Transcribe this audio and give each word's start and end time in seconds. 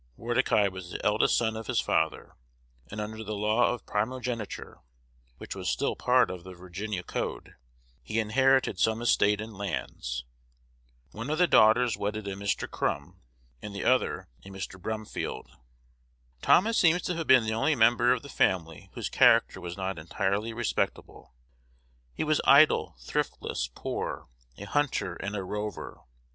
Mordecai 0.17 0.67
was 0.67 0.89
the 0.89 1.05
eldest 1.05 1.37
son 1.37 1.55
of 1.55 1.67
his 1.67 1.79
father; 1.79 2.33
and 2.89 2.99
under 2.99 3.23
the 3.23 3.35
law 3.35 3.71
of 3.71 3.85
primogeniture, 3.85 4.79
which 5.37 5.53
was 5.53 5.69
still 5.69 5.91
a 5.91 5.95
part 5.95 6.31
of 6.31 6.43
the 6.43 6.55
Virginia 6.55 7.03
code, 7.03 7.53
he 8.01 8.19
inherited 8.19 8.79
some 8.79 8.99
estate 9.03 9.39
in 9.39 9.53
lands. 9.53 10.25
One 11.11 11.29
of 11.29 11.37
the 11.37 11.45
daughters 11.45 11.97
wedded 11.97 12.27
a 12.27 12.33
Mr. 12.33 12.67
Krume, 12.67 13.19
and 13.61 13.75
the 13.75 13.83
other 13.83 14.27
a 14.43 14.47
Mr. 14.49 14.81
Brumfield. 14.81 15.51
Thomas 16.41 16.79
seems 16.79 17.03
to 17.03 17.13
have 17.13 17.27
been 17.27 17.43
the 17.43 17.53
only 17.53 17.75
member 17.75 18.11
of 18.11 18.23
the 18.23 18.27
family 18.27 18.89
whose 18.93 19.07
character 19.07 19.61
was 19.61 19.77
not 19.77 19.99
entirely 19.99 20.51
respectable. 20.51 21.35
He 22.15 22.23
was 22.23 22.41
idle, 22.45 22.95
thriftless, 23.01 23.69
poor, 23.75 24.29
a 24.57 24.63
hunter, 24.63 25.13
and 25.17 25.35
a 25.35 25.43
rover. 25.43 25.99